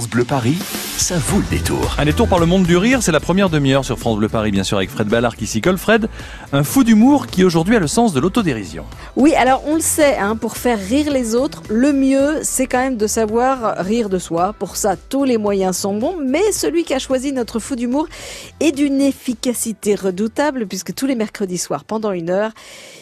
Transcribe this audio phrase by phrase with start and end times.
[0.00, 1.96] Bleu Paris, ça vaut le détour.
[1.98, 4.50] Un détour par le monde du rire, c'est la première demi-heure sur France Bleu Paris,
[4.50, 5.78] bien sûr, avec Fred Ballard qui s'y colle.
[5.78, 6.08] Fred,
[6.52, 8.84] un fou d'humour qui aujourd'hui a le sens de l'autodérision.
[9.16, 12.78] Oui, alors on le sait, hein, pour faire rire les autres, le mieux, c'est quand
[12.78, 14.54] même de savoir rire de soi.
[14.58, 18.06] Pour ça, tous les moyens sont bons, mais celui qui a choisi notre fou d'humour
[18.60, 22.52] est d'une efficacité redoutable, puisque tous les mercredis soirs, pendant une heure,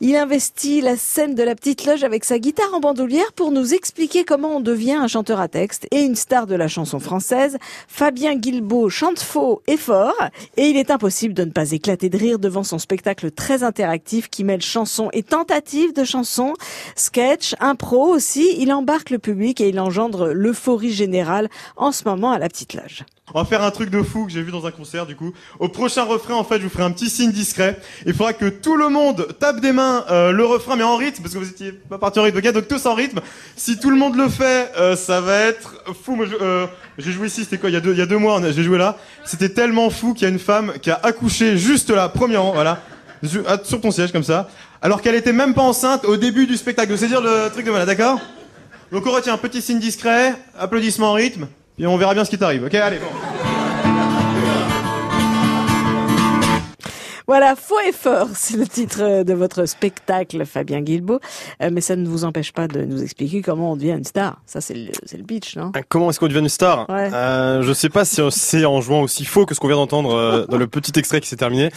[0.00, 3.72] il investit la scène de la petite loge avec sa guitare en bandoulière pour nous
[3.72, 7.58] expliquer comment on devient un chanteur à texte et une star de la chanson française.
[7.88, 10.14] Fabien Guilbeault chante faux et fort
[10.56, 14.28] et il est impossible de ne pas éclater de rire devant son spectacle très interactif
[14.28, 16.54] qui mêle chansons et tentatives de chansons,
[16.96, 18.56] sketch, impro aussi.
[18.58, 22.74] Il embarque le public et il engendre l'euphorie générale en ce moment à la petite
[22.74, 23.04] loge.
[23.34, 25.32] On va faire un truc de fou que j'ai vu dans un concert du coup.
[25.58, 27.80] Au prochain refrain, en fait, je vous ferai un petit signe discret.
[28.04, 31.22] Il faudra que tout le monde tape des mains euh, le refrain, mais en rythme,
[31.22, 32.52] parce que vous étiez pas parti en rythme, ok?
[32.52, 33.20] Donc tous en rythme.
[33.56, 36.14] Si tout le monde le fait, euh, ça va être fou.
[36.14, 36.66] Moi, euh,
[36.98, 37.70] j'ai joué ici, c'était quoi?
[37.70, 38.98] Il y, a deux, il y a deux mois, j'ai joué là.
[39.24, 42.52] C'était tellement fou qu'il y a une femme qui a accouché juste là, premier rang,
[42.52, 42.82] voilà,
[43.22, 44.50] sur ton siège comme ça,
[44.82, 46.96] alors qu'elle était même pas enceinte au début du spectacle.
[46.98, 48.20] C'est dire le truc de malade, d'accord?
[48.90, 51.46] Donc on retient un petit signe discret, applaudissement en rythme.
[51.78, 52.64] Et on verra bien ce qui t'arrive.
[52.64, 52.98] Ok, allez.
[57.26, 61.20] Voilà, faux et fort, c'est le titre de votre spectacle, Fabien Guilbeault.
[61.62, 64.40] Euh, mais ça ne vous empêche pas de nous expliquer comment on devient une star.
[64.46, 65.72] Ça, c'est le, le pitch, non?
[65.74, 66.88] Ah, Comment est-ce qu'on devient une star?
[66.88, 67.10] Ouais.
[67.12, 70.14] euh, Je sais pas si c'est en jouant aussi faux que ce qu'on vient d'entendre
[70.14, 71.70] euh, dans le petit extrait qui s'est terminé.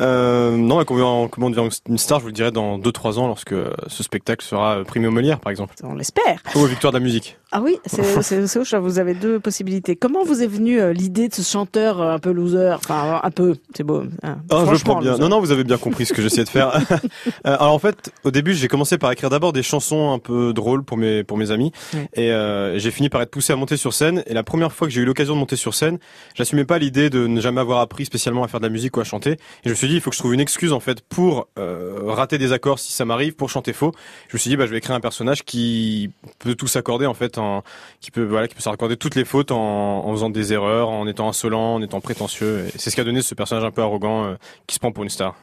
[0.00, 3.54] Euh, non, comment on devient une star, je vous le dirai dans 2-3 ans lorsque
[3.86, 5.74] ce spectacle sera primé au Molière, par exemple.
[5.82, 6.40] On l'espère.
[6.54, 7.38] Ou aux Victoires de la musique.
[7.52, 8.02] Ah oui, c'est
[8.64, 8.80] ça.
[8.80, 9.96] Vous avez deux possibilités.
[9.96, 12.74] Comment vous est venue euh, l'idée de ce chanteur un peu loser?
[12.76, 14.02] Enfin, un peu, c'est beau.
[14.22, 14.36] Hein.
[14.50, 15.18] Je bien.
[15.18, 16.80] Non, non, vous avez bien compris ce que j'essayais de faire.
[17.44, 20.84] Alors en fait, au début, j'ai commencé par écrire d'abord des chansons un peu drôles
[20.84, 22.00] pour mes pour mes amis, oui.
[22.14, 24.22] et euh, j'ai fini par être poussé à monter sur scène.
[24.26, 25.98] Et la première fois que j'ai eu l'occasion de monter sur scène,
[26.34, 29.00] j'assumais pas l'idée de ne jamais avoir appris spécialement à faire de la musique ou
[29.00, 29.32] à chanter.
[29.32, 31.48] Et je me suis dit, il faut que je trouve une excuse en fait pour
[31.58, 33.92] euh, rater des accords si ça m'arrive, pour chanter faux.
[34.28, 37.14] Je me suis dit, bah je vais écrire un personnage qui peut tout s'accorder en
[37.14, 37.62] fait, en,
[38.00, 41.06] qui peut voilà, qui peut s'accorder toutes les fautes en, en, faisant des erreurs, en
[41.06, 42.66] étant insolent, en étant prétentieux.
[42.66, 44.34] Et c'est ce qui a donné ce personnage un peu arrogant euh,
[44.66, 45.34] qui pour une star.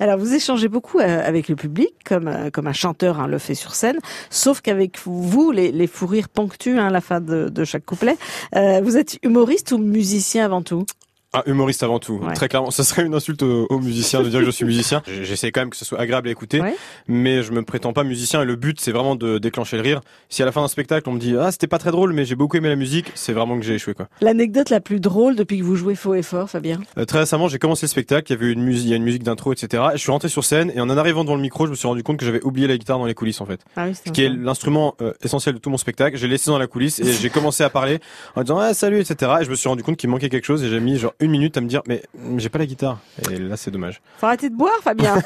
[0.00, 3.38] Alors vous échangez beaucoup euh, avec le public, comme euh, comme un chanteur hein, le
[3.38, 3.98] fait sur scène,
[4.30, 7.84] sauf qu'avec vous, les, les fous rires ponctuent hein, à la fin de, de chaque
[7.84, 8.16] couplet.
[8.56, 10.84] Euh, vous êtes humoriste ou musicien avant tout?
[11.34, 12.34] Ah, humoriste avant tout, ouais.
[12.34, 12.70] très clairement.
[12.74, 15.02] Ça serait une insulte aux, aux, musiciens de dire que je suis musicien.
[15.22, 16.74] J'essaie quand même que ce soit agréable à écouter, ouais.
[17.08, 20.00] mais je me prétends pas musicien et le but c'est vraiment de déclencher le rire.
[20.28, 22.24] Si à la fin d'un spectacle on me dit ah c'était pas très drôle mais
[22.24, 24.08] j'ai beaucoup aimé la musique, c'est vraiment que j'ai échoué quoi.
[24.20, 26.80] L'anecdote la plus drôle depuis que vous jouez faux et fort, Fabien?
[26.98, 28.96] Euh, Très récemment j'ai commencé le spectacle, il y avait une musique, il y a
[28.96, 29.82] une musique d'intro etc.
[29.92, 31.76] Et je suis rentré sur scène et en en arrivant devant le micro je me
[31.76, 33.94] suis rendu compte que j'avais oublié la guitare dans les coulisses en fait, ah oui,
[33.94, 36.16] ce qui est l'instrument euh, essentiel de tout mon spectacle.
[36.16, 38.00] J'ai laissé dans la coulisse et j'ai commencé à parler
[38.36, 39.32] en disant ah salut etc.
[39.40, 41.30] Et je me suis rendu compte qu'il manquait quelque chose et j'ai mis genre une
[41.30, 42.02] minute à me dire mais
[42.36, 42.98] j'ai pas la guitare.
[43.30, 44.00] Et là, c'est dommage.
[44.18, 45.20] Faut arrêter de boire, Fabien.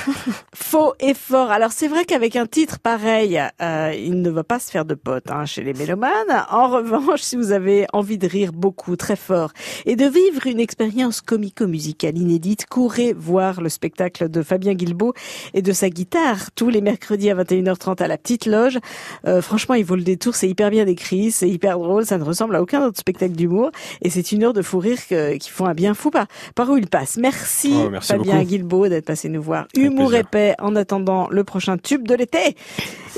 [0.54, 1.50] Faux et fort.
[1.50, 4.94] Alors, c'est vrai qu'avec un titre pareil, euh, il ne va pas se faire de
[4.94, 6.10] potes hein, chez les mélomanes.
[6.50, 9.52] En revanche, si vous avez envie de rire beaucoup, très fort,
[9.86, 15.14] et de vivre une expérience comico-musicale inédite, courez voir le spectacle de Fabien Guilbeault
[15.54, 18.78] et de sa guitare tous les mercredis à 21h30 à la Petite Loge.
[19.26, 20.34] Euh, franchement, il vaut le détour.
[20.34, 22.06] C'est hyper bien écrit, c'est hyper drôle.
[22.06, 23.70] Ça ne ressemble à aucun autre spectacle d'humour.
[24.02, 24.98] Et c'est une heure de fou rire
[25.40, 27.16] qui font un bien fou par, par où il passe.
[27.16, 29.66] Merci, oh, merci Fabien Guilbeault d'être passé nous voir.
[29.74, 30.26] Avec Humour plaisir.
[30.26, 32.56] épais en attendant le prochain tube de l'été.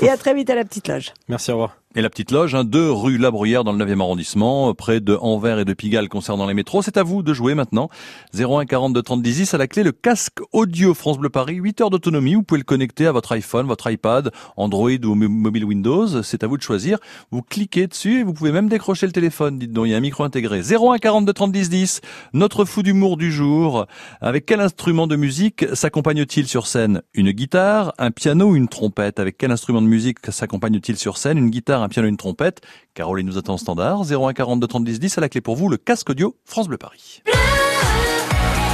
[0.01, 1.13] Et à très vite à la petite loge.
[1.27, 1.82] Merci, au revoir.
[1.95, 5.15] Et la petite loge, hein, 2 rue La Bruyère dans le 9e arrondissement, près de
[5.21, 6.81] Anvers et de Pigalle concernant les métros.
[6.81, 7.87] C'est à vous de jouer maintenant.
[8.35, 11.89] 01 42 30 10 à la clé le casque audio France Bleu Paris, 8 heures
[11.91, 12.33] d'autonomie.
[12.33, 16.23] Vous pouvez le connecter à votre iPhone, votre iPad, Android ou mobile Windows.
[16.23, 16.97] C'est à vous de choisir.
[17.29, 19.59] Vous cliquez dessus et vous pouvez même décrocher le téléphone.
[19.59, 20.61] Dites donc, il y a un micro intégré.
[20.61, 22.01] 01 42 30 10 10.
[22.33, 23.85] Notre fou d'humour du jour.
[24.19, 27.03] Avec quel instrument de musique s'accompagne-t-il sur scène?
[27.13, 29.19] Une guitare, un piano ou une trompette?
[29.19, 31.37] Avec quel instrument de musique s'accompagne-t-il sur scène?
[31.37, 32.61] Une guitare, un piano, une trompette.
[32.93, 34.03] Caroline nous attend en standard.
[34.11, 36.77] 01 42 30 10 10 à la clé pour vous, le casque audio France Bleu
[36.77, 37.21] Paris.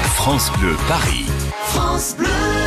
[0.03, 1.25] France Bleu Paris.
[1.67, 2.58] France Bleu.